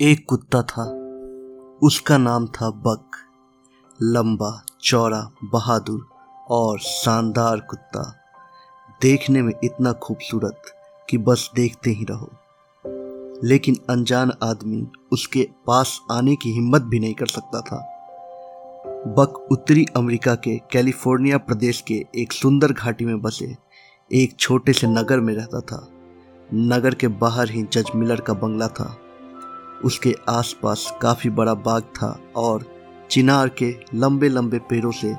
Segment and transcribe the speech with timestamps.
[0.00, 0.82] एक कुत्ता था।
[1.82, 3.10] उसका नाम था बक।
[4.02, 6.08] लंबा, चौड़ा, बहादुर
[6.50, 8.16] और शानदार कुत्ता।
[9.02, 10.62] देखने में इतना खूबसूरत
[11.10, 12.30] कि बस देखते ही रहो।
[13.44, 17.76] लेकिन अनजान आदमी उसके पास आने की हिम्मत भी नहीं कर सकता था।
[19.06, 23.56] बक उत्तरी अमेरिका के कैलिफ़ोर्निया प्रदेश के एक सुंदर घाटी में बसे।
[24.12, 25.88] एक छोटे से नगर में रहता था।
[26.54, 28.98] नगर के बाहर ही जज मिलर का बंगला था।
[29.84, 32.64] उसके आसपास काफ़ी बड़ा बाग था और
[33.10, 35.12] चिनार के लंबे लंबे पेड़ों से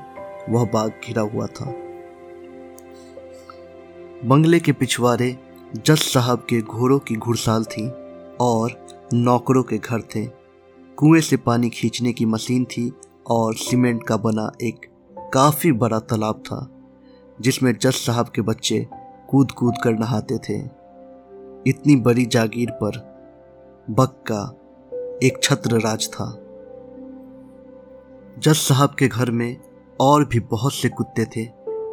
[0.48, 1.74] वह बाग घिरा हुआ था।
[4.24, 5.38] बंगले के पिछवाड़े
[5.76, 7.88] जज साहब के घोड़ों की घुड़साल थी
[8.40, 10.26] और नौकरों के घर थे।
[10.96, 12.92] कुएँ से पानी खींचने की मशीन थी
[13.26, 14.86] और सीमेंट का बना एक
[15.34, 16.70] काफ़ी बड़ा तालाब था,
[17.40, 18.86] जिसमें जज साहब के बच्चे
[19.28, 20.58] कूद कूद कर नहाते थे।
[21.66, 23.13] इतनी बड़ी जागीर पर
[23.90, 24.42] बक का
[25.26, 26.38] एक छत्र राज था।
[28.38, 29.56] जज साहब के घर में
[30.00, 31.46] और भी बहुत से कुत्ते थे।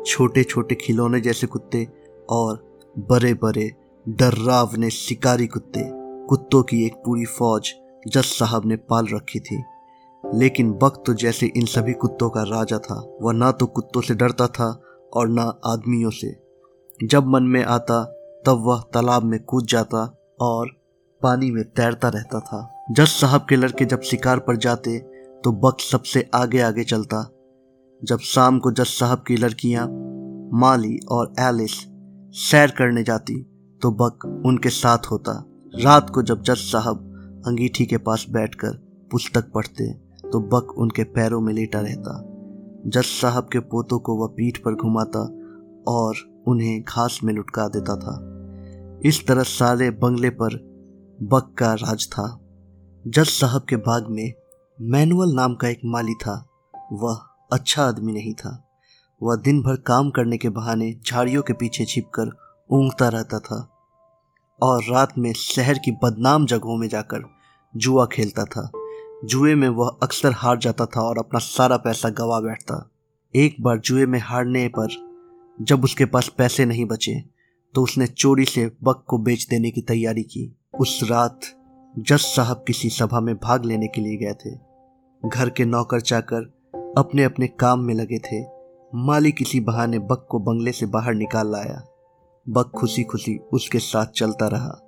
[0.06, 1.88] छोटे छोटे खिलौने जैसे कुत्ते
[2.30, 3.76] और बड़े बड़े
[4.10, 5.82] डर्रावने शिकारी कुत्ते,
[6.28, 7.74] कुत्तों की एक पूरी फौज
[8.08, 9.64] जज साहब ने पाल रखी थी।
[10.36, 14.16] लेकिन बक तो जैसे इन सभी कुत्तों का राजा था, वह ना तो कुत्तों से
[14.16, 14.82] डरता था
[15.14, 16.36] और ना आदमियों से।
[17.04, 18.04] जब मन में आता,
[18.46, 20.81] तब वह तालाब में कूद जाता और
[21.24, 24.98] पानी में तैरता रहता था। जज साहब के लड़के जब शिकार पर जाते
[25.44, 27.22] तो बक सबसे आगे आगे चलता।
[28.02, 29.88] जब शाम को जज साहब की लड़कियाँ,
[30.54, 31.72] माली और एलिस,
[32.42, 33.42] सैर करने जाती
[33.82, 35.32] तो बक उनके साथ होता।
[35.74, 38.74] रात को जब जज साहब अंगीठी के पास बैठकर
[39.12, 39.92] पुस्तक पढ़ते
[40.24, 42.22] तो बक उनके पैरों में लेटा रहता।
[42.88, 45.22] जज साहब के पोतों को वह पीठ पर घुमाता
[45.88, 46.16] और
[46.48, 48.18] उन्हें घास में लुटका देता था।
[49.06, 50.56] इस तरह सारे बंगले पर
[51.22, 52.24] बक का राज था।
[53.08, 54.34] जज साहब के बाग में
[54.80, 56.34] मैनुअल नाम का एक माली था।
[56.92, 57.20] वह
[57.52, 58.52] अच्छा आदमी नहीं था।
[59.22, 62.32] वह दिन भर काम करने के बहाने झाड़ियों के पीछे छिपकर
[62.70, 63.60] ऊँगता रहता था
[64.62, 67.24] और रात में शहर की बदनाम जगहों में जाकर
[67.76, 68.70] जुआ खेलता था।
[69.26, 72.90] जुए में वह अक्सर हार जाता था और अपना सारा पैसा गवा बैठता।
[73.34, 74.96] एक बार जुए में हारने पर
[75.58, 77.20] जब उसके पास पैसे नहीं बचे
[77.76, 81.40] तो उसने चोरी से बक को बेच देने की तैयारी की। उस रात
[82.00, 84.52] जज साहब किसी सभा में भाग लेने के लिए गए थे।
[85.30, 86.44] घर के नौकर चाकर
[86.98, 88.42] अपने अपने काम में लगे थे।
[88.94, 91.82] माली किसी बहाने बक को बंगले से बाहर निकाल लाया।
[92.50, 94.80] बक खुशी खुशी उसके साथ चलता रहा।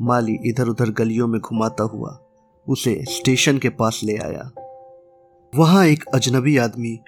[0.00, 2.18] माली इधर उधर गलियों में घुमाता हुआ
[2.66, 4.50] उसे स्टेशन के पास ले आया।
[5.52, 6.98] वहाँ एक अजनबी आदमी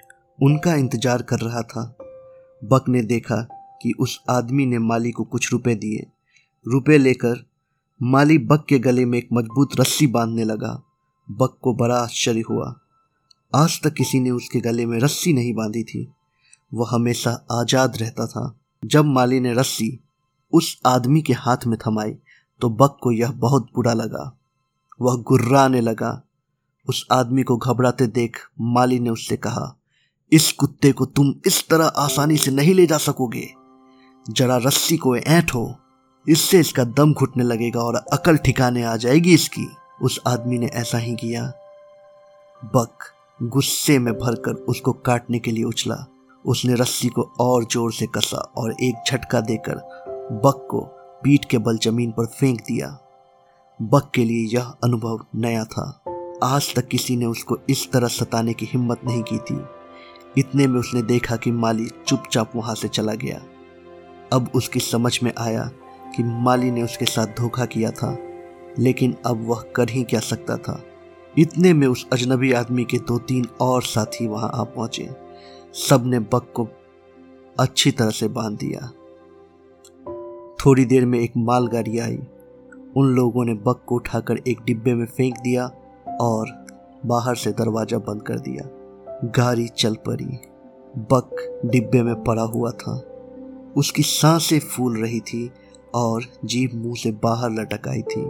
[0.41, 1.97] उनका इंतज़ार कर रहा था।
[2.61, 3.41] बक ने देखा
[3.81, 6.07] कि उस आदमी ने माली को कुछ रुपए दिए।
[6.67, 7.46] रुपए लेकर
[8.01, 10.71] माली बक के गले में एक मज़बूत रस्सी बांधने लगा।
[11.27, 12.73] बक को बड़ा आश्चर्य हुआ।
[13.53, 16.07] आज तक किसी ने उसके गले में रस्सी नहीं बांधी थी।
[16.71, 19.99] वह हमेशा आज़ाद रहता था। जब माली ने रस्सी
[20.53, 22.11] उस आदमी के हाथ में थमाई
[22.61, 24.31] तो बक को यह बहुत बुरा लगा।
[25.01, 26.21] वह गुर्राने लगा।
[26.87, 29.73] उस आदमी को घबराते देख माली ने उससे कहा,
[30.31, 33.47] इस कुत्ते को तुम इस तरह आसानी से नहीं ले जा सकोगे।
[34.25, 35.65] जरा रस्सी को ऐठो
[36.27, 39.67] इससे इसका दम घुटने लगेगा और अकल ठिकाने आ जाएगी इसकी।
[40.01, 41.43] उस आदमी ने ऐसा ही किया।
[42.75, 46.05] बक गुस्से में भरकर उसको काटने के लिए उछला।
[46.45, 49.75] उसने रस्सी को और ज़ोर से कसा और एक झटका देकर
[50.43, 50.81] बक को
[51.23, 52.97] पीठ के बल ज़मीन पर फेंक दिया।
[53.81, 55.89] बक के लिए यह अनुभव नया था।
[56.43, 59.59] आज तक किसी ने उसको इस तरह सताने की हिम्मत नहीं की थी।
[60.37, 63.41] इतने में उसने देखा कि माली चुपचाप वहाँ से चला गया।
[64.33, 65.69] अब उसकी समझ में आया
[66.17, 68.17] कि माली ने उसके साथ धोखा किया था,
[68.79, 70.83] लेकिन अब वह कर ही क्या सकता था।
[71.37, 75.09] इतने में उस अजनबी आदमी के दो तीन और साथी वहाँ आ पहुँचे।
[75.89, 76.67] सबने बक को
[77.59, 78.91] अच्छी तरह से बाँध दिया।
[80.65, 82.19] थोड़ी देर में एक मालगाड़ी आई।
[82.97, 85.71] उन लोगों ने बक को उठाकर एक डिब्बे में फेंक दिया
[86.21, 86.65] और
[87.05, 88.69] बाहर से दरवाज़ा बंद कर दिया।
[89.23, 90.39] गाड़ी चल पड़ी।
[90.97, 93.03] बक डिब्बे में पड़ा हुआ था।
[93.77, 95.51] उसकी साँसें फूल रही थी।
[95.95, 98.21] और जीभ मुँह से बाहर लटक आई थी।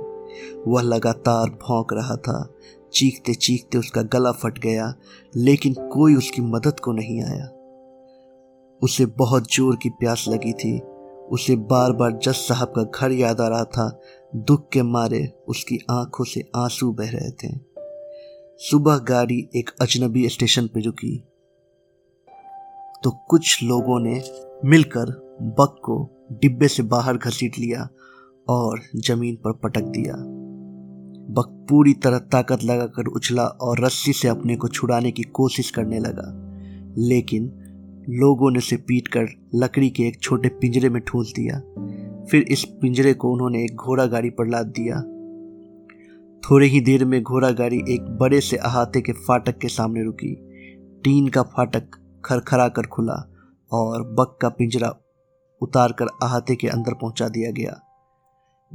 [0.68, 2.54] वह लगातार भौंक रहा था।
[2.94, 4.96] चीखते चीखते उसका गला फट गया,
[5.36, 7.48] लेकिन कोई उसकी मदद को नहीं आया।
[8.84, 10.80] उसे बहुत ज़ोर की प्यास लगी थी।
[11.32, 14.02] उसे बार बार जज साहब का घर याद आ रहा था।
[14.36, 17.60] दुख के मारे उसकी आँखों से आँसू बह रहे थे।
[18.58, 21.24] सुबह गाड़ी एक अजनबी स्टेशन पर रुकी।
[23.04, 24.24] तो कुछ लोगों ने
[24.66, 25.10] मिलकर
[25.42, 27.90] बक को डिब्बे से बाहर घसीट लिया
[28.50, 30.14] और ज़मीन पर पटक दिया।
[31.34, 36.00] बक पूरी तरह ताकत लगाकर उछला और रस्सी से अपने को छुड़ाने की कोशिश करने
[36.00, 36.44] लगा।
[36.98, 37.44] लेकिन
[38.10, 41.60] लोगों ने उसे पीट कर लकड़ी के एक छोटे पिंजरे में ठूंस दिया।
[42.32, 45.02] फिर इस पिंजरे को उन्होंने एक घोड़ा गाड़ी पर लाद दिया।
[46.42, 50.36] थोड़े ही देर में घोड़ा गाड़ी एक बड़े से अहाते के फाटक के सामने रुकी।
[51.04, 51.90] टीन का फाटक
[52.26, 53.34] खरखरा कर खुला
[53.72, 55.07] और बक का पिंजरा
[55.62, 57.80] उतार कर अहाते के अंदर पहुँचा दिया गया।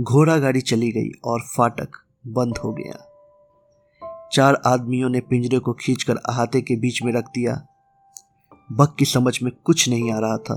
[0.01, 1.97] घोड़ा गाड़ी चली गई और फाटक
[2.27, 3.09] बंद हो गया।
[4.33, 7.55] चार आदमियों ने पिंजरे को खींचकर अहाते के बीच में रख दिया।
[8.73, 10.55] बक की समझ में कुछ नहीं आ रहा था।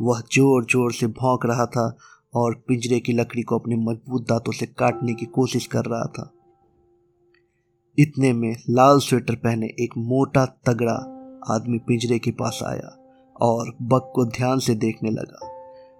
[0.00, 1.96] वह ज़ोर ज़ोर से भौंक रहा था
[2.34, 6.30] और पिंजरे की लकड़ी को अपने मज़बूत दांतों से काटने की कोशिश कर रहा था।
[7.98, 10.94] इतने में लाल स्वेटर पहने एक मोटा तगड़ा
[11.54, 12.96] आदमी पिंजरे के पास आया
[13.40, 15.51] और बक को ध्यान से देखने लगा।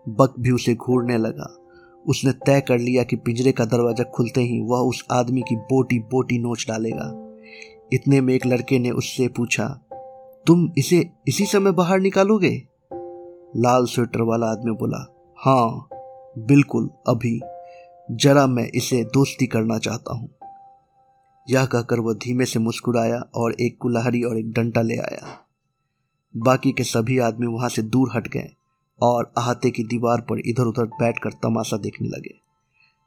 [0.06, 1.58] बक भी उसे घूरने लगा।
[2.06, 5.99] उसने तय कर लिया कि पिंजरे का दरवाज़ा खुलते ही वह उस आदमी की बोटी
[5.99, 7.10] बोटी नोच डालेगा।
[7.93, 9.66] इतने में एक लड़के ने उससे पूछा,
[10.46, 12.50] तुम इसे इसी समय बाहर निकालोगे?
[13.56, 15.06] लाल स्वेटर वाला आदमी बोला
[15.38, 15.88] हाँ
[16.38, 17.40] बिल्कुल, अभी।
[18.10, 20.28] जरा मैं इसे दोस्ती करना चाहता हूँ।
[21.50, 25.38] यह कहकर वह धीमे से मुस्कुराया और एक कुल्हाड़ी और एक डंडा ले आया।
[26.37, 28.48] बाकी के सभी आदमी वहाँ से दूर हट गए।
[29.00, 32.35] और अहाते की दीवार पर इधर उधर बैठकर तमाशा देखने लगे।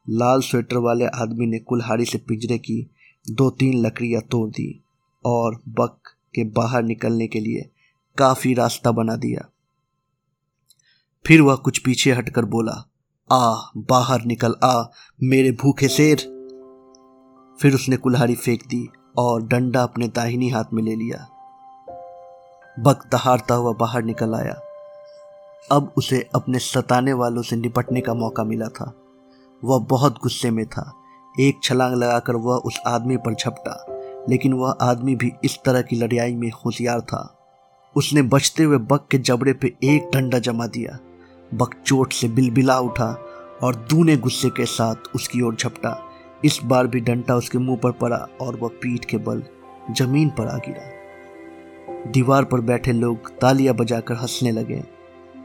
[0.09, 2.91] लाल स्वेटर वाले आदमी ने कुल्हाड़ी से पिंजरे की
[3.29, 4.83] दो तीन लकड़ियाँ तोड़ दी
[5.25, 5.97] और बक
[6.35, 7.69] के बाहर निकलने के लिए
[8.17, 9.49] काफ़ी रास्ता बना दिया।
[11.25, 12.89] फिर वह कुछ पीछे हटकर बोला,
[13.31, 14.83] आ, बाहर निकल आ,
[15.23, 16.17] मेरे भूखे शेर!
[17.61, 21.29] फिर उसने कुल्हाड़ी फेंक दी और डंडा अपने दाहिनी हाथ में ले लिया।
[22.79, 24.64] बक दहाड़ता हुआ बाहर निकल आया।
[25.71, 28.93] अब उसे अपने सताने वालों से निपटने का मौका मिला था।
[29.63, 30.93] वह बहुत गुस्से में था।
[31.39, 33.85] एक छलांग लगाकर वह उस आदमी पर झपटा,
[34.29, 37.37] लेकिन वह आदमी भी इस तरह की लड़ाई में होशियार था।
[37.95, 40.99] उसने बचते हुए बक के जबड़े पे एक डंडा जमा दिया।
[41.53, 43.25] बक चोट से बिलबिला उठा
[43.63, 46.03] और दूने गुस्से के साथ उसकी ओर झपटा।
[46.45, 49.43] इस बार भी डंडा उसके मुँह पर पड़ा और वह पीठ के बल
[49.91, 54.94] ज़मीन पर आ गिरा। दीवार पर बैठे लोग तालियाँ बजाकर हंसने लगे।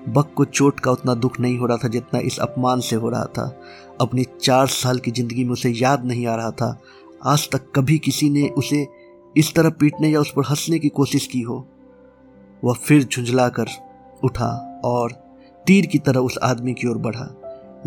[0.09, 3.09] बक को चोट का उतना दुख नहीं हो रहा था जितना इस अपमान से हो
[3.09, 3.45] रहा था।
[4.01, 6.77] अपनी चार साल की ज़िंदगी में उसे याद नहीं आ रहा था।
[7.25, 8.87] आज तक कभी किसी ने उसे
[9.37, 11.65] इस तरह पीटने या उस पर हंसने की कोशिश की हो।
[12.63, 13.67] वह फिर झुंझला कर
[14.25, 14.49] उठा
[14.85, 15.13] और
[15.67, 17.27] तीर की तरह उस आदमी की ओर बढ़ा,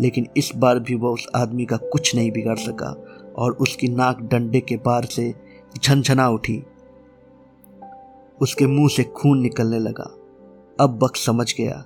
[0.00, 2.94] लेकिन इस बार भी वह उस आदमी का कुछ नहीं बिगाड़ सका
[3.36, 5.32] और उसकी नाक डंडे के बार से
[5.82, 6.62] झनझना उठी।
[8.40, 10.10] उसके मुँह से खून निकलने लगा।
[10.78, 11.84] अब बक समझ गया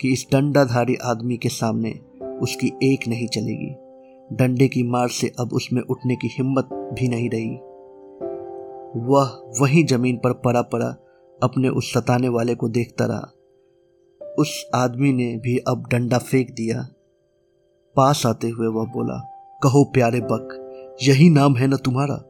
[0.00, 1.90] कि इस डंडाधारी आदमी के सामने
[2.42, 3.76] उसकी एक नहीं चलेगी।
[4.36, 7.56] डंडे की मार से अब उसमें उठने की हिम्मत भी नहीं रही।
[9.06, 10.96] वह वहीं ज़मीन पर पड़ा पड़ा
[11.42, 13.32] अपने उस सताने वाले को देखता रहा।
[14.38, 16.88] उस आदमी ने भी अब डंडा फेंक दिया।
[17.96, 19.14] पास आते हुए वह बोला,
[19.62, 20.64] कहो प्यारे बक,
[21.02, 22.24] यही नाम है ना तुम्हारा?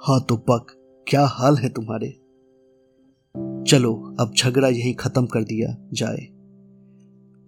[0.00, 0.66] हाँ तो बक,
[1.08, 2.08] क्या हाल है तुम्हारे?
[3.70, 6.41] चलो, अब झगड़ा यही खत्म कर दिया जाए।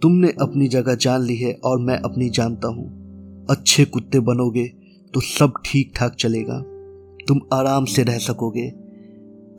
[0.03, 4.67] तुमने अपनी जगह जान ली है और मैं अपनी जानता हूँ। अच्छे कुत्ते बनोगे
[5.15, 6.59] तो सब ठीक ठाक चलेगा।
[7.29, 8.69] तुम आराम से रह सकोगे।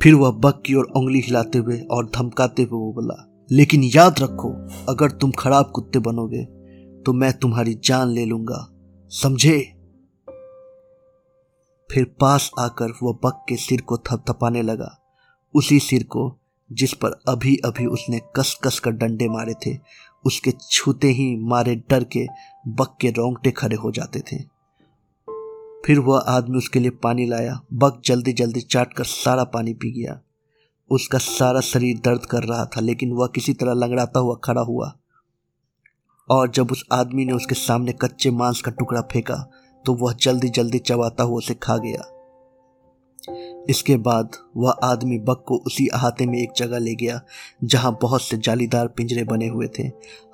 [0.01, 3.15] फिर वह बक की ओर उंगली हिलाते हुए और धमकाते हुए वो बोला,
[3.49, 4.51] लेकिन याद रखो,
[4.89, 6.43] अगर तुम खराब कुत्ते बनोगे
[7.05, 8.67] तो मैं तुम्हारी जान ले लूँगा।
[9.11, 9.57] समझे?
[11.89, 14.97] फिर पास आकर वह बक के सिर को थपथपाने लगा।
[15.55, 16.31] उसी सिर को
[16.69, 19.73] जिस पर अभी अभी उसने कस कस कर डंडे मारे थे
[20.25, 22.25] उसके छूते ही मारे डर के
[22.67, 24.37] बक के रोंगटे खड़े हो जाते थे।
[25.85, 29.91] फिर वह आदमी उसके लिए पानी लाया, बक जल्दी जल्दी चाट कर सारा पानी पी
[29.91, 30.19] गया।
[30.91, 34.91] उसका सारा शरीर दर्द कर रहा था, लेकिन वह किसी तरह लंगड़ाता हुआ खड़ा हुआ।
[36.29, 39.35] और जब उस आदमी ने उसके सामने कच्चे मांस का टुकड़ा फेंका
[39.85, 42.03] तो वह जल्दी जल्दी चबाता हुआ उसे खा गया।
[43.69, 47.21] इसके बाद वह आदमी बक को उसी अहाते में एक जगह ले गया,
[47.63, 49.83] जहाँ बहुत से जालीदार पिंजरे बने हुए थे।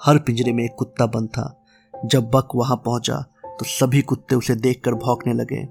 [0.05, 3.15] हर पिंजरे में एक कुत्ता बंद था। जब बक वहाँ पहुँचा
[3.59, 5.63] तो सभी कुत्ते उसे देखकर भौंकने लगे।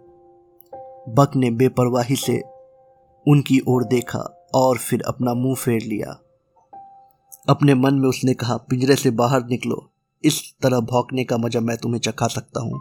[1.15, 2.41] बक ने बेपरवाही से
[3.27, 4.19] उनकी ओर देखा
[4.55, 6.21] और फिर अपना मुँह फेर लिया।
[7.49, 9.91] अपने मन में उसने कहा, पिंजरे से बाहर निकलो।
[10.25, 12.81] इस तरह भौंकने का मज़ा मैं तुम्हें चखा सकता हूँ।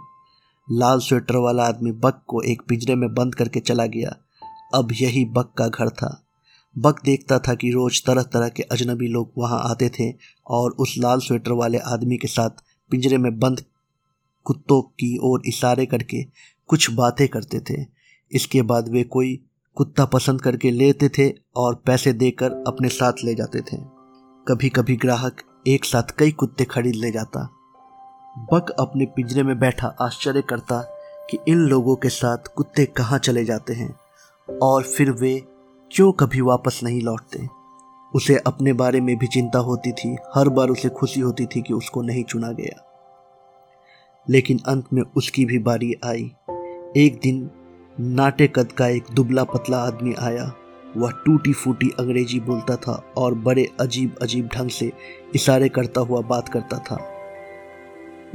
[0.71, 4.15] लाल स्वेटर वाला आदमी बक को एक पिंजरे में बंद करके चला गया।
[4.73, 6.25] अब यही बक का घर था।
[6.77, 10.13] बक देखता था कि रोज तरह तरह के अजनबी लोग वहाँ आते थे
[10.47, 12.49] और उस लाल स्वेटर वाले आदमी के साथ
[12.91, 13.63] पिंजरे में बंद
[14.43, 16.23] कुत्तों की ओर इशारे करके
[16.67, 17.85] कुछ बातें करते थे।
[18.31, 19.45] इसके बाद वे कोई
[19.75, 23.77] कुत्ता पसंद करके लेते थे और पैसे देकर अपने साथ ले जाते थे।
[24.47, 27.55] कभी कभी ग्राहक एक साथ कई कुत्ते खरीद ले जाता।
[28.39, 30.81] बक अपने पिंजरे में बैठा आश्चर्य करता
[31.29, 33.95] कि इन लोगों के साथ कुत्ते कहाँ चले जाते हैं
[34.61, 35.43] और फिर वे
[35.91, 37.47] क्यों कभी वापस नहीं लौटते।
[38.15, 41.73] उसे अपने बारे में भी चिंता होती थी, हर बार उसे खुशी होती थी कि
[41.73, 42.85] उसको नहीं चुना गया।
[44.29, 46.31] लेकिन अंत में उसकी भी बारी आई।
[46.97, 47.51] एक दिन
[47.99, 50.53] नाटे कद का एक दुबला पतला आदमी आया।
[50.97, 54.91] वह टूटी फूटी अंग्रेज़ी बोलता था और बड़े अजीब अजीब ढंग से
[55.35, 57.18] इशारे करता हुआ बात करता था।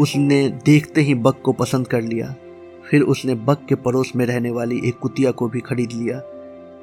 [0.00, 2.34] उसने देखते ही बक को पसंद कर लिया।
[2.90, 6.18] फिर उसने बक के पड़ोस में रहने वाली एक कुतिया को भी खरीद लिया।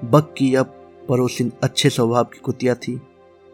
[0.10, 0.66] बक की अब
[1.10, 3.02] पड़ोसिन अच्छे स्वभाव की कुतिया थी।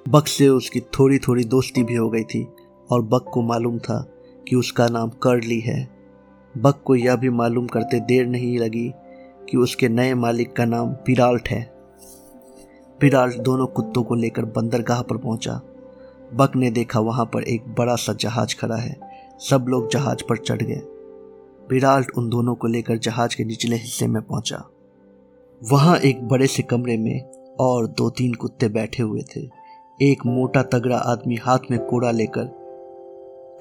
[0.09, 2.47] बक से उसकी थोड़ी थोड़ी दोस्ती भी हो गई थी
[2.91, 4.13] और बक को मालूम था
[4.47, 5.89] कि उसका नाम कर्ली है।
[6.57, 8.93] बक को यह भी मालूम करते देर नहीं लगी
[9.49, 11.73] कि उसके नए मालिक का नाम पिराल्ट है।
[12.99, 15.61] पिराल्ट दोनों कुत्तों को लेकर बंदरगाह पर पहुँचा।
[16.33, 19.06] बक ने देखा वहाँ पर एक बड़ा सा जहाज़ खड़ा है।
[19.39, 20.81] सब लोग जहाज़ पर चढ़ गए।
[21.69, 24.69] पिराल्ट उन दोनों को लेकर जहाज़ के निचले हिस्से में पहुँचा।
[25.71, 27.21] वहाँ एक बड़े से कमरे में
[27.59, 29.41] और दो तीन कुत्ते बैठे हुए थे।
[30.01, 32.45] एक मोटा तगड़ा आदमी हाथ में कोड़ा लेकर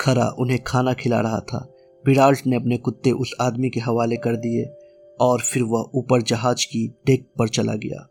[0.00, 1.72] खरा उन्हें खाना खिला रहा था।
[2.04, 4.74] पिराल्ट ने अपने कुत्ते उस आदमी के हवाले कर दिए
[5.20, 8.08] और फिर वह ऊपर जहाज़ की डेक पर चला गया।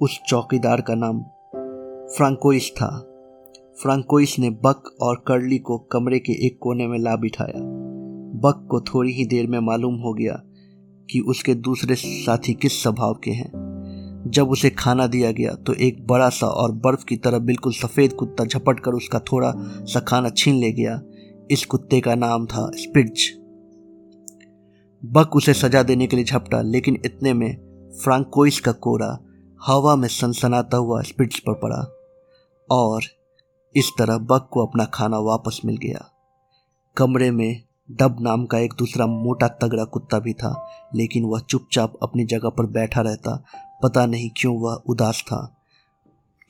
[0.00, 1.22] उस चौकीदार का नाम
[2.16, 3.13] फ्रांकोइस था।
[3.78, 7.60] फ्रांकोइस ने बक और कर्ली को कमरे के एक कोने में ला बिठाया।
[8.40, 10.40] बक को थोड़ी ही देर में मालूम हो गया
[11.08, 13.50] कि उसके दूसरे साथी किस स्वभाव के हैं।
[14.26, 18.12] जब उसे खाना दिया गया तो एक बड़ा सा और बर्फ़ की तरह बिल्कुल सफ़ेद
[18.12, 19.52] कुत्ता झपट कर उसका थोड़ा
[19.84, 21.00] सा खाना छीन ले गया।
[21.50, 23.28] इस कुत्ते का नाम था स्पिड्ज
[25.02, 29.18] बक उसे सजा देने के लिए झपटा, लेकिन इतने में फ्रांकोइस का कोरा
[29.60, 31.84] हवा में सनसनाता हुआ स्पिड्स पर पड़ा
[32.70, 33.02] और
[33.76, 36.10] इस तरह बक को अपना खाना वापस मिल गया।
[36.96, 41.92] कमरे में डब नाम का एक दूसरा मोटा तगड़ा कुत्ता भी था, लेकिन वह चुपचाप
[42.02, 43.44] अपनी जगह पर बैठा रहता।
[43.82, 45.56] पता नहीं क्यों वह उदास था।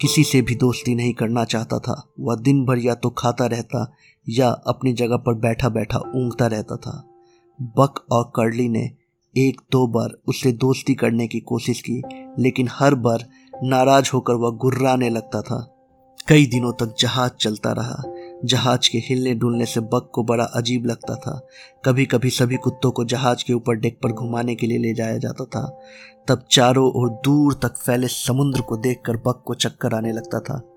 [0.01, 3.93] किसी से भी दोस्ती नहीं करना चाहता था। वह दिन भर या तो खाता रहता
[4.29, 7.09] या अपनी जगह पर बैठा बैठा ऊँगता रहता था।
[7.63, 8.91] बक और कर्ली ने
[9.37, 12.03] एक दो बार उससे दोस्ती करने की कोशिश की,
[12.39, 13.29] लेकिन हर बार
[13.63, 15.74] नाराज़ होकर वह गुर्राने लगता था।
[16.29, 18.03] कई दिनों तक जहाज़ चलता रहा।
[18.45, 21.47] जहाज़ के हिलने डुलने से बक को बड़ा अजीब लगता था।
[21.85, 25.19] कभी कभी सभी कुत्तों को जहाज़ के ऊपर डेक पर घुमाने के लिए ले जाया
[25.19, 25.81] जाता था।
[26.29, 30.71] तब चारों ओर दूर तक फैले समुद्र को देखकर बक को चक्कर आने लगता था।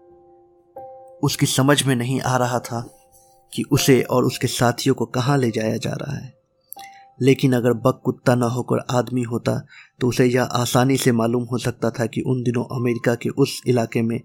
[1.24, 2.89] उसकी समझ में नहीं आ रहा था
[3.54, 6.38] कि उसे और उसके साथियों को कहाँ ले जाया जा रहा है।
[7.22, 9.66] लेकिन अगर बक कुत्ता न होकर आदमी होता
[10.00, 13.62] तो उसे यह आसानी से मालूम हो सकता था कि उन दिनों अमेरिका के उस
[13.68, 14.22] इलाके में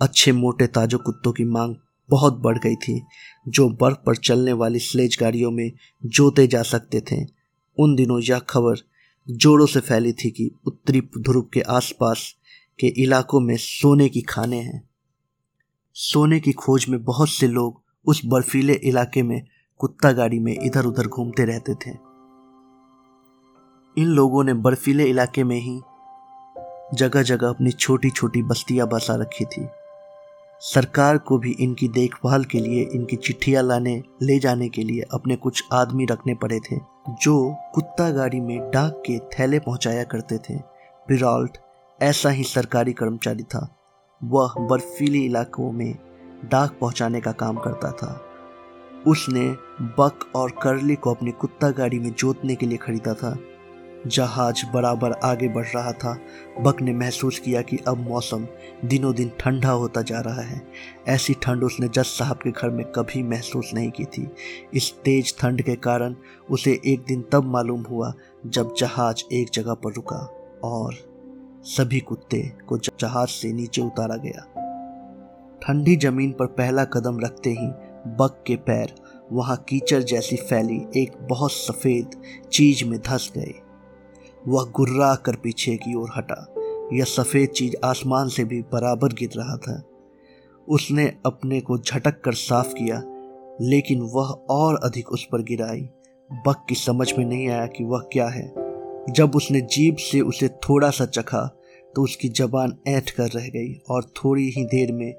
[0.00, 1.76] अच्छे मोटे ताजो कुत्तों की मांग
[2.10, 3.02] बहुत बढ़ गई थी,
[3.48, 5.72] जो बर्फ़ पर चलने वाली स्लेज गाड़ियों में
[6.06, 7.26] जोते जा सकते थे।
[7.78, 8.76] उन दिनों यह खबर
[9.30, 12.34] जोरों से फैली थी कि उत्तरी ध्रुव के आसपास
[12.80, 14.88] के इलाकों में सोने की खाने हैं।
[15.94, 19.46] सोने की खोज में बहुत से लोग उस बर्फीले इलाके में
[19.78, 21.90] कुत्ता गाड़ी में इधर उधर घूमते रहते थे।
[24.02, 25.80] इन लोगों ने बर्फीले इलाके में ही
[26.94, 29.68] जगह जगह अपनी छोटी छोटी बस्तियाँ बसा रखी थी।
[30.62, 35.36] सरकार को भी इनकी देखभाल के लिए, इनकी चिट्ठियाँ लाने, ले जाने के लिए अपने
[35.36, 36.76] कुछ आदमी रखने पड़े थे,
[37.22, 40.54] जो कुत्ता गाड़ी में डाक के थैले पहुँचाया करते थे।
[41.08, 41.58] बिराल्ट,
[42.02, 43.76] ऐसा ही सरकारी कर्मचारी था।
[44.24, 45.94] वह बर्फीले इलाकों में
[46.44, 48.20] डाक पहुँचाने का काम करता था।
[49.06, 49.48] उसने
[49.82, 53.38] बक और करली को अपनी कुत्ता गाड़ी में जोतने के लिए खरीदा था।
[54.06, 56.18] जहाज़ बराबर आगे बढ़ रहा था।
[56.60, 58.46] बक ने महसूस किया कि अब मौसम
[58.84, 60.62] दिनों दिन ठंडा होता जा रहा है।
[61.08, 64.30] ऐसी ठंड उसने जज साहब के घर में कभी महसूस नहीं की थी।
[64.74, 66.14] इस तेज ठंड के कारण
[66.50, 68.12] उसे एक दिन तब मालूम हुआ
[68.46, 70.94] जब जहाज़ एक जगह पर रुका और
[71.64, 74.46] सभी कुत्ते को जहाज़ से नीचे उतारा गया।
[75.62, 77.66] ठंडी ज़मीन पर पहला कदम रखते ही
[78.06, 78.94] बक के पैर
[79.32, 83.54] वहाँ कीचड़ जैसी फैली एक बहुत सफ़ेद चीज़ में धस गए।
[84.48, 86.54] वह गुर्रा कर पीछे की ओर हटा।
[86.92, 89.82] यह सफ़ेद चीज़ आसमान से भी बराबर गिर रहा था।
[90.68, 93.02] उसने अपने को झटक कर साफ़ किया,
[93.60, 95.88] लेकिन वह और अधिक उस पर गिराई।
[96.30, 98.52] बक की समझ में नहीं आया कि वह क्या है।
[99.10, 101.56] जब उसने जीप से उसे थोड़ा सा चखा
[101.96, 105.14] तो उसकी जबान ऐठ कर रह गई और थोड़ी ही देर में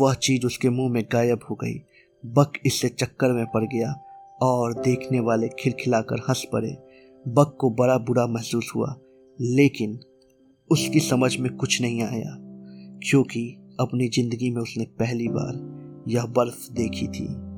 [0.00, 1.82] वह चीज़ उसके मुँह में गायब हो गई।
[2.26, 3.92] बक इससे चक्कर में पड़ गया
[4.42, 6.76] और देखने वाले खिलखिलाकर हंस पड़े।
[7.28, 8.96] बक को बड़ा बुरा महसूस हुआ,
[9.40, 10.00] लेकिन
[10.70, 12.36] उसकी समझ में कुछ नहीं आया,
[13.08, 17.49] क्योंकि अपनी ज़िंदगी में उसने पहली बार यह बर्फ़ देखी थी।